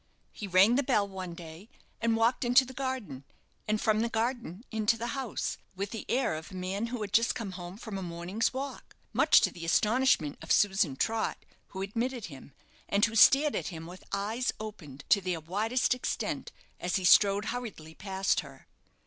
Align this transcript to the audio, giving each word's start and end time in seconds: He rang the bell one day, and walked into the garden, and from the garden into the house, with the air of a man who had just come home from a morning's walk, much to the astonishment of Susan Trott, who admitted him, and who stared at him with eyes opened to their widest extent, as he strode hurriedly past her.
He 0.31 0.47
rang 0.47 0.77
the 0.77 0.81
bell 0.81 1.07
one 1.07 1.35
day, 1.35 1.69
and 2.01 2.15
walked 2.15 2.43
into 2.43 2.65
the 2.65 2.73
garden, 2.73 3.23
and 3.67 3.79
from 3.79 3.99
the 3.99 4.09
garden 4.09 4.63
into 4.71 4.97
the 4.97 5.09
house, 5.13 5.59
with 5.75 5.91
the 5.91 6.09
air 6.09 6.33
of 6.33 6.49
a 6.49 6.55
man 6.55 6.87
who 6.87 7.01
had 7.01 7.13
just 7.13 7.35
come 7.35 7.51
home 7.51 7.77
from 7.77 7.99
a 7.99 8.01
morning's 8.01 8.51
walk, 8.51 8.95
much 9.13 9.41
to 9.41 9.51
the 9.53 9.63
astonishment 9.63 10.39
of 10.41 10.51
Susan 10.51 10.95
Trott, 10.95 11.37
who 11.67 11.83
admitted 11.83 12.25
him, 12.25 12.51
and 12.89 13.05
who 13.05 13.15
stared 13.15 13.55
at 13.55 13.67
him 13.67 13.85
with 13.85 14.03
eyes 14.11 14.51
opened 14.59 15.03
to 15.09 15.21
their 15.21 15.39
widest 15.39 15.93
extent, 15.93 16.51
as 16.79 16.95
he 16.95 17.05
strode 17.05 17.45
hurriedly 17.53 17.93
past 17.93 18.39
her. 18.39 18.65